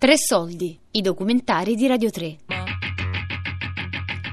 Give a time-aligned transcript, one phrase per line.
[0.00, 2.38] Tre soldi, i documentari di Radio 3.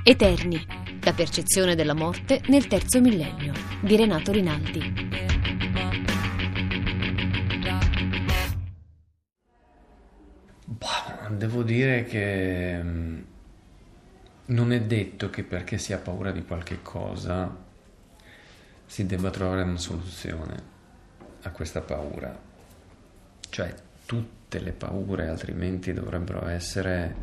[0.02, 0.66] Eterni,
[1.02, 3.52] la percezione della morte nel terzo millennio,
[3.82, 4.80] di Renato Rinaldi.
[11.32, 13.20] Devo dire che mm,
[14.46, 17.54] non è detto che perché si ha paura di qualche cosa
[18.86, 20.64] si debba trovare una soluzione
[21.42, 22.40] a questa paura.
[23.50, 23.76] Cioè,
[24.48, 27.16] tutte le paure altrimenti dovrebbero essere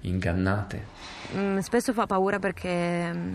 [0.00, 0.84] ingannate.
[1.36, 3.34] Mm, spesso fa paura perché mm,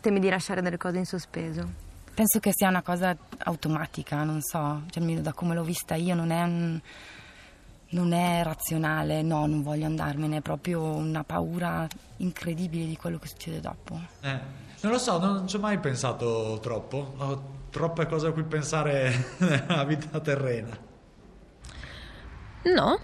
[0.00, 1.88] temi di lasciare delle cose in sospeso.
[2.12, 6.16] Penso che sia una cosa automatica, non so, cioè, almeno da come l'ho vista io
[6.16, 6.80] non è, un-
[7.90, 11.86] non è razionale, no, non voglio andarmene, è proprio una paura
[12.16, 14.00] incredibile di quello che succede dopo.
[14.22, 14.38] Eh,
[14.80, 17.14] non lo so, non ci ho mai pensato troppo.
[17.18, 20.88] Ho troppe cose a cui pensare nella vita terrena.
[22.62, 22.98] No,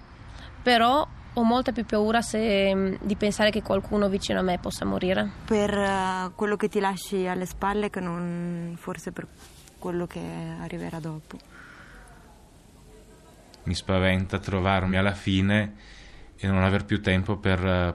[0.63, 4.85] però ho molta più paura se- mm, di pensare che qualcuno vicino a me possa
[4.85, 5.29] morire.
[5.45, 9.27] Per eh, quello che ti lasci alle spalle che non forse per
[9.79, 10.21] quello che
[10.61, 11.39] arriverà dopo.
[13.65, 15.75] Mi spaventa trovarmi alla fine
[16.37, 17.95] e non aver più tempo per, eh,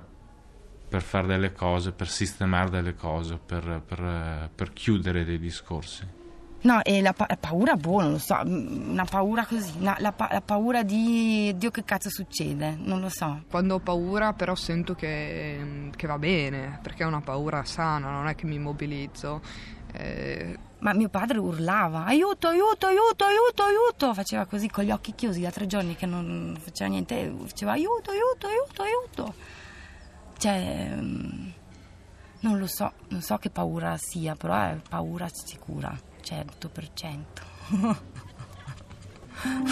[0.89, 6.19] per fare delle cose, per sistemare delle cose, per, per, eh, per chiudere dei discorsi.
[6.63, 9.95] No, e la, pa- la paura, boh, non lo so, mm, una paura così, una-
[9.99, 13.43] la, pa- la paura di Dio che cazzo succede, non lo so.
[13.49, 18.27] Quando ho paura però sento che, che va bene, perché è una paura sana, non
[18.27, 19.41] è che mi immobilizzo.
[19.93, 25.13] Eh, Ma mio padre urlava, aiuto, aiuto, aiuto, aiuto, aiuto, faceva così con gli occhi
[25.15, 29.33] chiusi da tre giorni che non faceva niente, faceva aiuto, aiuto, aiuto, aiuto.
[30.37, 31.49] Cioè, mm,
[32.41, 37.99] non lo so, non so che paura sia, però è paura sicura, 100%.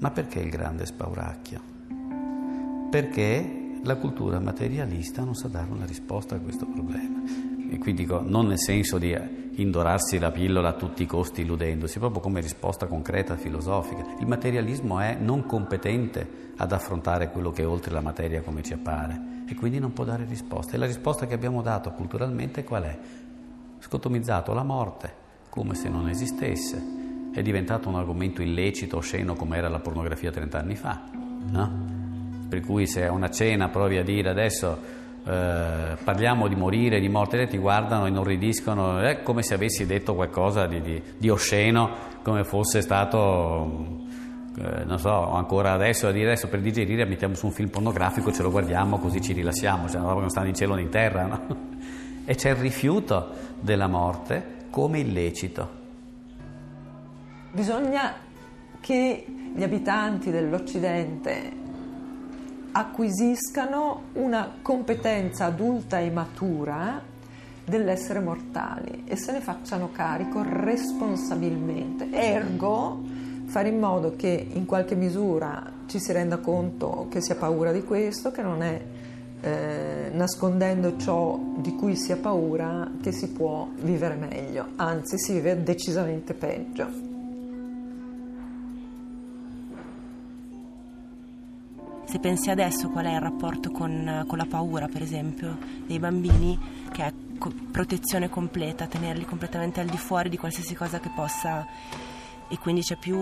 [0.00, 1.60] Ma perché il grande spauracchio?
[2.88, 7.20] Perché la cultura materialista non sa dare una risposta a questo problema.
[7.70, 9.12] E qui dico non nel senso di
[9.62, 14.04] indorarsi la pillola a tutti i costi illudendosi, proprio come risposta concreta filosofica.
[14.20, 18.72] Il materialismo è non competente ad affrontare quello che è oltre la materia come ci
[18.72, 20.74] appare e quindi non può dare risposta.
[20.74, 22.98] E la risposta che abbiamo dato culturalmente qual è?
[23.78, 26.96] Scotomizzato la morte come se non esistesse.
[27.32, 31.02] È diventato un argomento illecito, osceno come era la pornografia 30 anni fa,
[31.50, 31.96] no?
[32.48, 37.08] Per cui se a una cena provi a dire adesso eh, parliamo di morire, di
[37.08, 41.90] morte, ti guardano, inorridiscono, è come se avessi detto qualcosa di, di- di osceno,
[42.22, 44.06] come fosse stato,
[44.58, 48.50] eh, non so, ancora adesso adesso per digerire mettiamo su un film pornografico, ce lo
[48.50, 51.26] guardiamo così ci rilassiamo, cioè una roba che non sta in cielo né in terra,
[51.26, 51.66] no?
[52.24, 53.30] E c'è il rifiuto
[53.60, 55.76] della morte come illecito.
[57.52, 58.12] Bisogna
[58.80, 59.24] che
[59.54, 61.52] gli abitanti dell'Occidente
[62.72, 67.00] acquisiscano una competenza adulta e matura
[67.64, 72.08] dell'essere mortali e se ne facciano carico responsabilmente.
[72.10, 73.02] Ergo,
[73.46, 77.72] fare in modo che in qualche misura ci si renda conto che si ha paura
[77.72, 78.80] di questo, che non è
[79.40, 85.34] eh, nascondendo ciò di cui si ha paura che si può vivere meglio, anzi si
[85.34, 87.07] vive decisamente peggio.
[92.08, 96.58] Se pensi adesso qual è il rapporto con, con la paura, per esempio, dei bambini,
[96.90, 101.66] che è co- protezione completa, tenerli completamente al di fuori di qualsiasi cosa che possa.
[102.48, 103.14] E quindi c'è più.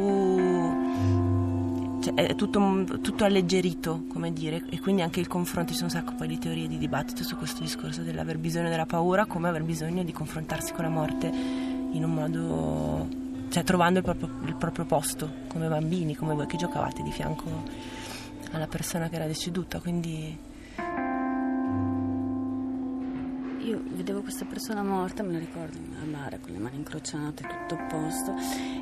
[2.00, 5.72] cioè, è tutto, tutto alleggerito, come dire, e quindi anche il confronto.
[5.72, 8.86] Ci sono un sacco poi di teorie di dibattito su questo discorso dell'aver bisogno della
[8.86, 13.08] paura, come aver bisogno di confrontarsi con la morte in un modo.
[13.48, 18.04] cioè trovando il proprio, il proprio posto, come bambini, come voi che giocavate di fianco
[18.52, 20.54] alla persona che era deceduta, quindi
[23.66, 27.74] Io vedevo questa persona morta, me la ricordo al mare con le mani incrociate, tutto
[27.74, 28.32] a posto,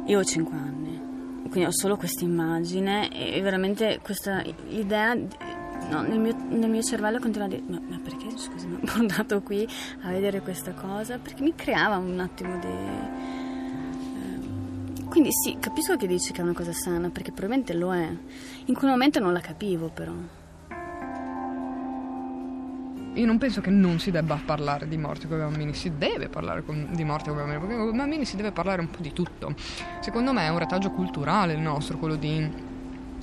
[0.07, 1.01] e ho 5 anni.
[1.49, 7.19] Quindi ho solo questa immagine e veramente questa idea no, nel, mio, nel mio cervello
[7.19, 9.67] continua a dire ma, ma perché scusi mi ha qui
[10.03, 11.19] a vedere questa cosa?
[11.19, 13.44] Perché mi creava un attimo di...
[15.15, 18.13] Quindi sì, capisco che dici che è una cosa sana, perché probabilmente lo è.
[18.65, 20.11] In quel momento non la capivo però.
[23.13, 26.29] Io non penso che non si debba parlare di morte con i bambini, si deve
[26.29, 28.91] parlare con- di morte con i bambini, perché con i bambini si deve parlare un
[28.91, 29.55] po' di tutto.
[30.01, 32.51] Secondo me è un retaggio culturale il nostro, quello di,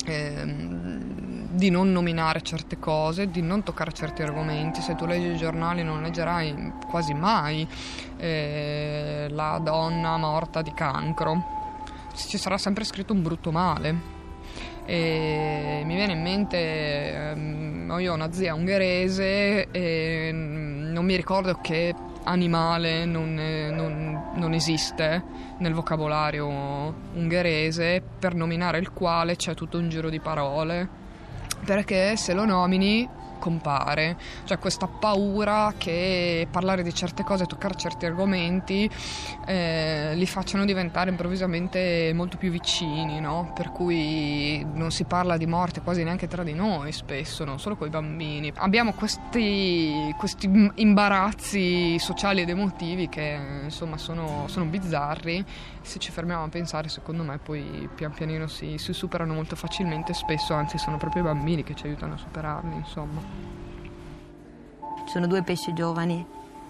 [0.05, 4.79] ehm, di non nominare certe cose, di non toccare certi argomenti.
[4.79, 7.67] Se tu leggi i giornali non leggerai quasi mai
[8.15, 11.59] eh, la donna morta di cancro.
[12.27, 14.19] Ci sarà sempre scritto un brutto male.
[14.85, 21.59] E mi viene in mente, ehm, io ho una zia ungherese e non mi ricordo
[21.61, 25.23] che animale non, non, non, esiste
[25.57, 26.47] nel vocabolario
[27.13, 30.87] ungherese per nominare il quale c'è tutto un giro di parole
[31.65, 33.07] perché se lo nomini
[33.41, 38.87] compare, cioè questa paura che parlare di certe cose, toccare certi argomenti
[39.47, 43.51] eh, li facciano diventare improvvisamente molto più vicini, no?
[43.55, 47.75] per cui non si parla di morte quasi neanche tra di noi spesso, non solo
[47.75, 48.53] con i bambini.
[48.57, 55.43] Abbiamo questi, questi imbarazzi sociali ed emotivi che insomma sono, sono bizzarri,
[55.81, 60.13] se ci fermiamo a pensare secondo me poi pian pianino si, si superano molto facilmente,
[60.13, 63.30] spesso anzi sono proprio i bambini che ci aiutano a superarli insomma.
[65.05, 66.25] Ci sono due pesci giovani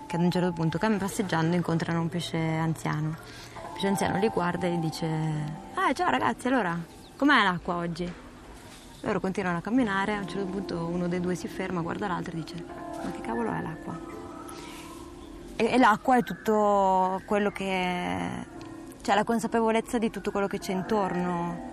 [0.07, 3.09] che ad un certo punto, passeggiando, incontrano un pesce anziano.
[3.09, 5.07] Il pesce anziano li guarda e gli dice:
[5.75, 6.77] Ah, ciao ragazzi, allora,
[7.15, 8.11] com'è l'acqua oggi?
[9.01, 12.33] Loro continuano a camminare, a un certo punto uno dei due si ferma, guarda l'altro
[12.33, 12.65] e dice:
[13.03, 13.99] Ma che cavolo è l'acqua?
[15.55, 18.45] E, e l'acqua è tutto quello che.
[19.01, 21.69] cioè la consapevolezza di tutto quello che c'è intorno.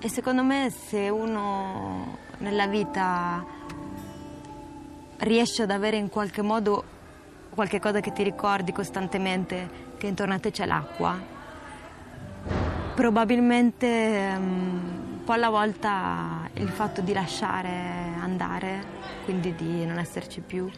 [0.00, 3.44] E secondo me se uno nella vita
[5.18, 6.84] riesci ad avere in qualche modo
[7.50, 11.20] qualche cosa che ti ricordi costantemente che intorno a te c'è l'acqua,
[12.94, 14.42] probabilmente um,
[15.14, 18.84] un po' alla volta il fatto di lasciare andare,
[19.24, 20.70] quindi di non esserci più,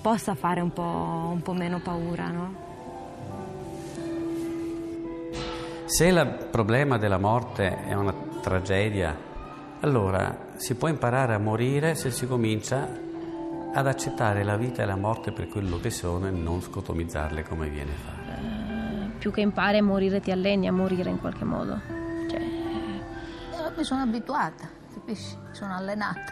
[0.00, 2.71] possa fare un po', un po meno paura, no?
[5.92, 9.14] Se il problema della morte è una tragedia,
[9.80, 12.88] allora si può imparare a morire se si comincia
[13.74, 17.68] ad accettare la vita e la morte per quello che sono e non scotomizzarle come
[17.68, 18.40] viene fatto.
[18.40, 21.78] Uh, più che impari a morire ti alleni a morire in qualche modo.
[22.26, 22.40] Cioè...
[22.40, 25.36] Eh, mi sono abituata, capisci?
[25.50, 26.30] Sono allenata.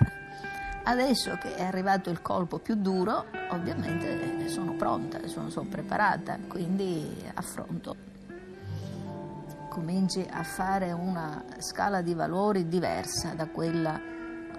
[0.85, 7.15] Adesso che è arrivato il colpo più duro, ovviamente sono pronta, sono, sono preparata, quindi
[7.35, 8.09] affronto
[9.71, 14.01] cominci a fare una scala di valori diversa da quella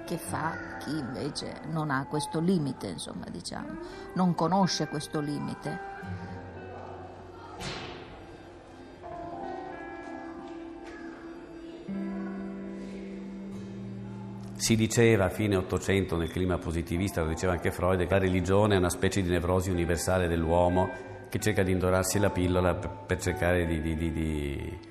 [0.06, 3.78] che fa chi invece non ha questo limite, insomma, diciamo,
[4.16, 5.90] non conosce questo limite.
[14.56, 18.76] Si diceva a fine Ottocento nel clima positivista, lo diceva anche Freud, che la religione
[18.76, 20.90] è una specie di nevrosi universale dell'uomo
[21.30, 24.90] che cerca di indorarsi la pillola per, cercare di, di, di, di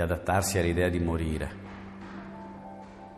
[0.00, 1.60] adattarsi all'idea di morire.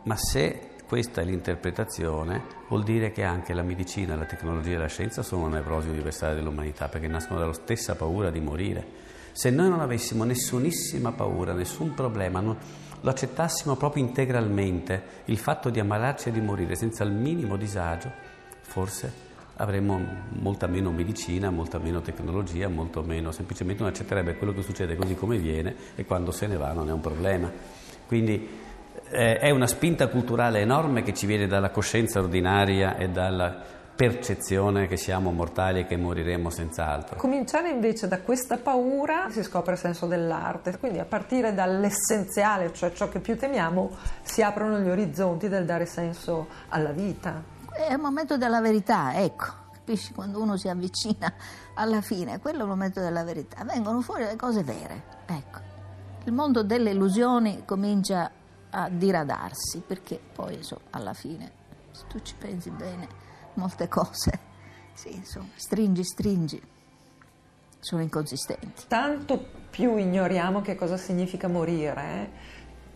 [0.05, 4.89] Ma se questa è l'interpretazione, vuol dire che anche la medicina, la tecnologia e la
[4.89, 8.87] scienza sono una nevrosi universale dell'umanità, perché nascono dalla stessa paura di morire.
[9.33, 12.57] Se noi non avessimo nessunissima paura, nessun problema, non,
[13.01, 18.11] lo accettassimo proprio integralmente, il fatto di ammalarci e di morire senza il minimo disagio,
[18.61, 19.24] forse
[19.57, 24.97] avremmo molta meno medicina, molta meno tecnologia, molto meno, semplicemente non accetterebbe quello che succede
[24.97, 27.51] così come viene e quando se ne va non è un problema.
[28.07, 28.49] Quindi
[29.11, 34.89] eh, è una spinta culturale enorme che ci viene dalla coscienza ordinaria e dalla percezione
[34.89, 37.17] che siamo mortali e che moriremo senz'altro.
[37.17, 42.93] Cominciare invece da questa paura si scopre il senso dell'arte, quindi a partire dall'essenziale, cioè
[42.93, 43.91] ciò che più temiamo,
[44.23, 47.54] si aprono gli orizzonti del dare senso alla vita.
[47.75, 50.13] È il momento della verità, ecco, capisci?
[50.13, 51.35] Quando uno si avvicina
[51.75, 53.65] alla fine, quello è il momento della verità.
[53.65, 55.59] Vengono fuori le cose vere, ecco.
[56.25, 58.31] Il mondo delle illusioni comincia
[58.71, 61.51] a diradarsi, perché poi insomma, alla fine,
[61.91, 63.09] se tu ci pensi bene,
[63.55, 64.39] molte cose,
[64.95, 66.63] sì, insomma, stringi, stringi,
[67.81, 68.85] sono inconsistenti.
[68.87, 72.31] Tanto più ignoriamo che cosa significa morire, eh?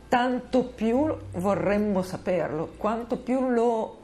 [0.09, 3.98] tanto più vorremmo saperlo, quanto più lo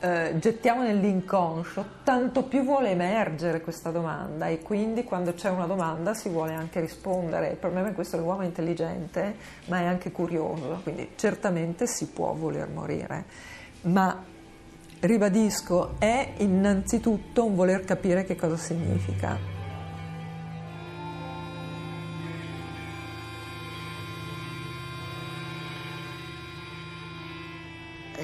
[0.00, 6.14] eh, gettiamo nell'inconscio, tanto più vuole emergere questa domanda e quindi quando c'è una domanda
[6.14, 7.50] si vuole anche rispondere.
[7.50, 9.36] Il problema è questo, l'uomo è intelligente
[9.66, 13.24] ma è anche curioso, quindi certamente si può voler morire,
[13.82, 14.22] ma
[15.00, 19.55] ribadisco, è innanzitutto un voler capire che cosa significa.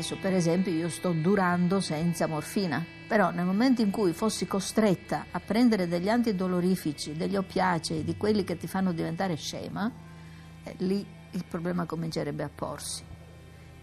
[0.03, 5.27] Adesso per esempio io sto durando senza morfina, però nel momento in cui fossi costretta
[5.31, 9.89] a prendere degli antidolorifici, degli oppiacei, di quelli che ti fanno diventare scema,
[10.65, 13.05] eh, lì il problema comincerebbe a porsi.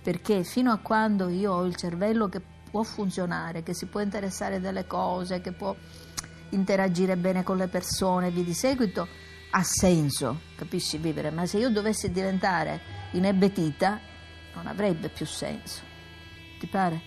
[0.04, 4.60] perché fino a quando io ho il cervello che può funzionare, che si può interessare
[4.60, 5.74] delle cose, che può
[6.50, 9.08] interagire bene con le persone, vi di seguito,
[9.52, 14.02] ha senso, capisci, vivere, ma se io dovessi diventare inebetita
[14.56, 15.89] non avrebbe più senso.
[16.60, 17.02] Ti pare?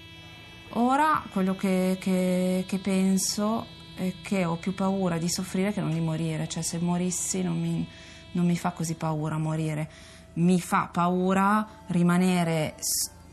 [0.71, 5.93] Ora quello che, che, che penso è che ho più paura di soffrire che non
[5.93, 7.87] di morire, cioè se morissi non mi,
[8.33, 9.91] non mi fa così paura morire,
[10.35, 12.77] mi fa paura rimanere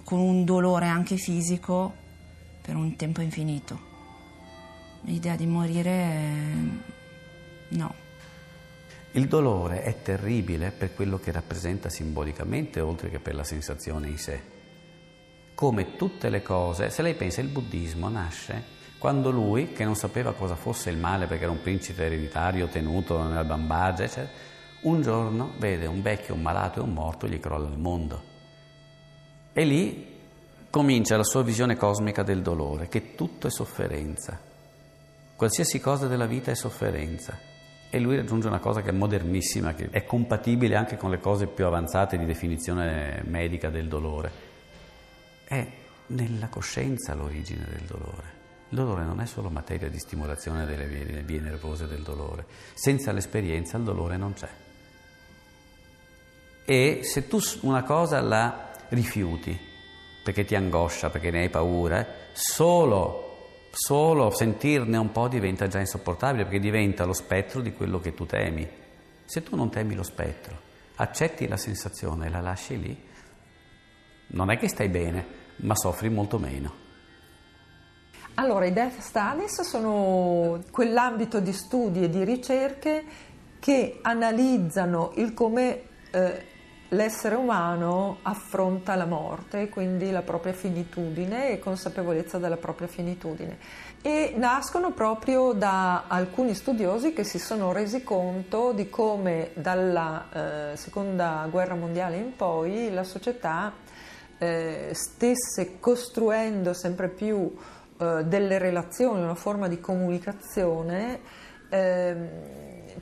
[0.04, 1.94] con un dolore anche fisico
[2.62, 3.88] per un tempo infinito.
[5.04, 6.34] L'idea di morire
[7.70, 7.96] no.
[9.12, 14.18] Il dolore è terribile per quello che rappresenta simbolicamente, oltre che per la sensazione in
[14.18, 14.59] sé.
[15.60, 18.64] Come tutte le cose, se lei pensa il buddismo nasce
[18.98, 23.22] quando lui, che non sapeva cosa fosse il male perché era un principe ereditario tenuto
[23.24, 24.30] nel bambagia, eccetera,
[24.84, 28.24] un giorno vede un vecchio, un malato e un morto e gli crolla il mondo.
[29.52, 30.18] E lì
[30.70, 34.40] comincia la sua visione cosmica del dolore, che tutto è sofferenza.
[35.36, 37.38] Qualsiasi cosa della vita è sofferenza.
[37.90, 41.48] E lui raggiunge una cosa che è modernissima, che è compatibile anche con le cose
[41.48, 44.49] più avanzate di definizione medica del dolore.
[45.50, 45.68] È
[46.08, 48.38] nella coscienza l'origine del dolore.
[48.70, 52.46] Il dolore non è solo materia di stimolazione delle vie, vie nervose del dolore.
[52.76, 54.50] Senza l'esperienza il dolore non c'è.
[56.66, 59.60] E se tu una cosa la rifiuti,
[60.24, 63.26] perché ti angoscia, perché ne hai paura, solo
[63.72, 68.26] solo sentirne un po' diventa già insopportabile perché diventa lo spettro di quello che tu
[68.26, 68.68] temi.
[69.26, 70.60] Se tu non temi lo spettro,
[70.96, 73.08] accetti la sensazione e la lasci lì,
[74.32, 75.26] non è che stai bene,
[75.58, 76.88] ma soffri molto meno.
[78.36, 83.04] Allora, i Death Studies sono quell'ambito di studi e di ricerche
[83.60, 85.82] che analizzano il come
[86.12, 86.46] eh,
[86.90, 93.58] l'essere umano affronta la morte, quindi la propria finitudine e consapevolezza della propria finitudine.
[94.02, 100.78] E nascono proprio da alcuni studiosi che si sono resi conto di come dalla eh,
[100.78, 103.74] seconda guerra mondiale in poi la società
[104.40, 107.54] eh, stesse costruendo sempre più
[107.98, 111.20] eh, delle relazioni, una forma di comunicazione
[111.70, 112.28] ehm,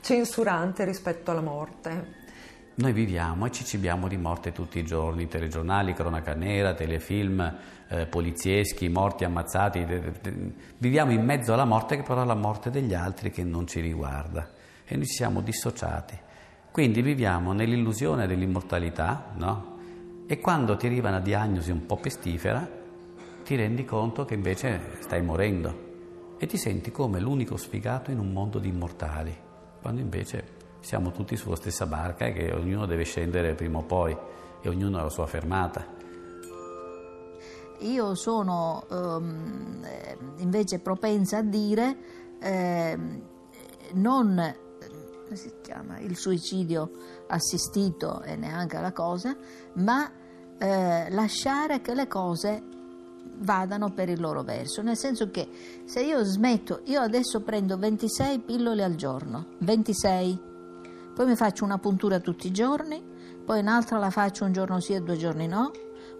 [0.00, 2.16] censurante rispetto alla morte.
[2.74, 7.56] Noi viviamo e ci cibiamo di morte tutti i giorni, telegiornali, cronaca nera, telefilm,
[7.88, 9.84] eh, polizieschi, morti ammazzati.
[10.78, 13.80] Viviamo in mezzo alla morte che però è la morte degli altri che non ci
[13.80, 14.48] riguarda
[14.84, 16.16] e noi ci siamo dissociati.
[16.70, 19.77] Quindi viviamo nell'illusione dell'immortalità, no?
[20.30, 22.68] E quando ti arriva una diagnosi un po' pestifera,
[23.42, 28.30] ti rendi conto che invece stai morendo e ti senti come l'unico sfigato in un
[28.30, 29.34] mondo di immortali,
[29.80, 30.44] quando invece
[30.80, 34.14] siamo tutti sulla stessa barca e che ognuno deve scendere prima o poi
[34.60, 35.86] e ognuno ha la sua fermata.
[37.78, 39.82] Io sono um,
[40.36, 41.96] invece propensa a dire
[42.38, 42.98] eh,
[43.94, 44.56] non
[45.36, 46.90] si chiama, il suicidio
[47.28, 49.36] assistito e neanche la cosa,
[49.74, 50.10] ma
[50.58, 52.62] eh, lasciare che le cose
[53.40, 55.48] vadano per il loro verso, nel senso che
[55.84, 60.46] se io smetto, io adesso prendo 26 pillole al giorno, 26
[61.14, 63.02] poi mi faccio una puntura tutti i giorni,
[63.44, 65.72] poi un'altra la faccio un giorno sì e due giorni no,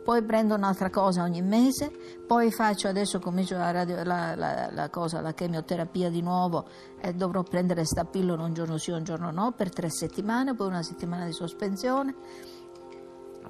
[0.08, 1.92] poi prendo un'altra cosa ogni mese,
[2.26, 6.66] poi faccio adesso comincio la, radio, la, la, la, cosa, la chemioterapia di nuovo
[6.98, 10.68] e dovrò prendere sta pillola un giorno sì un giorno no per tre settimane, poi
[10.68, 12.14] una settimana di sospensione,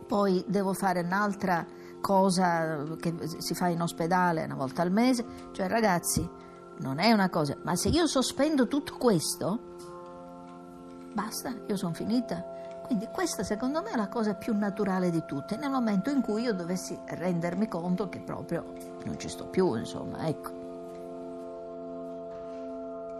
[0.08, 1.64] poi devo fare un'altra
[2.00, 6.28] cosa che si fa in ospedale una volta al mese, cioè ragazzi
[6.78, 9.60] non è una cosa, ma se io sospendo tutto questo
[11.12, 12.57] basta, io sono finita.
[12.88, 16.44] Quindi questa secondo me è la cosa più naturale di tutte, nel momento in cui
[16.44, 18.64] io dovessi rendermi conto che proprio
[19.04, 20.50] non ci sto più, insomma, ecco.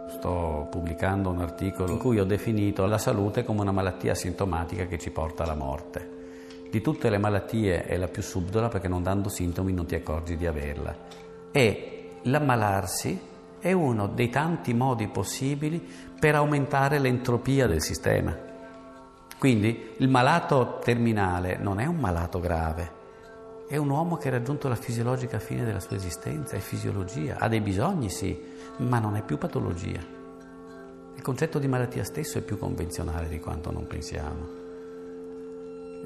[0.07, 4.97] Sto pubblicando un articolo in cui ho definito la salute come una malattia sintomatica che
[4.97, 6.17] ci porta alla morte.
[6.71, 10.35] Di tutte le malattie è la più subdola perché non dando sintomi non ti accorgi
[10.35, 10.95] di averla.
[11.51, 13.21] E l'ammalarsi
[13.59, 15.87] è uno dei tanti modi possibili
[16.19, 18.48] per aumentare l'entropia del sistema.
[19.39, 22.91] Quindi il malato terminale non è un malato grave,
[23.69, 27.47] è un uomo che ha raggiunto la fisiologica fine della sua esistenza, è fisiologia, ha
[27.47, 28.37] dei bisogni sì,
[28.79, 30.01] ma non è più patologia.
[31.15, 34.68] Il concetto di malattia stesso è più convenzionale di quanto non pensiamo.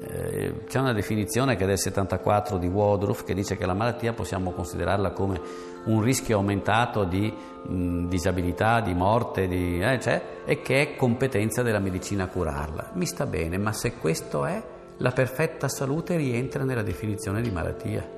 [0.00, 4.12] Eh, c'è una definizione che è del 74 di Woodruff che dice che la malattia
[4.12, 5.40] possiamo considerarla come
[5.84, 11.62] un rischio aumentato di mh, disabilità, di morte, di, eh, cioè, e che è competenza
[11.62, 12.90] della medicina curarla.
[12.94, 14.62] Mi sta bene, ma se questo è,
[14.98, 18.08] La perfetta salute rientra nella definizione di malattia.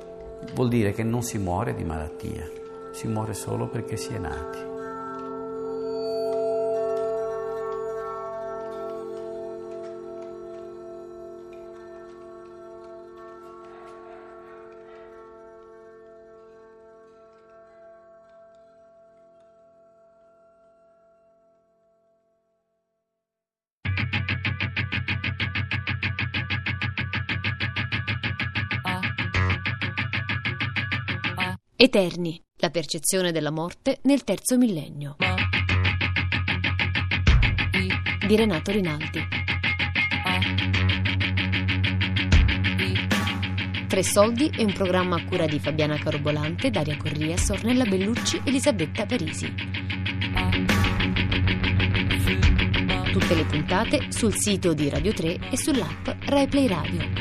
[0.55, 2.47] Vuol dire che non si muore di malattia,
[2.93, 4.76] si muore solo perché si è nati.
[31.79, 35.17] Eterni, la percezione della morte nel terzo millennio.
[38.27, 39.21] Di Renato Rinaldi.
[43.87, 49.05] Tre soldi è un programma a cura di Fabiana Carobolante, Daria Corria, Sornella Bellucci, Elisabetta
[49.05, 49.53] Parisi.
[53.13, 57.16] Tutte le puntate sul sito di Radio 3 e sull'app RaiPlay Radio.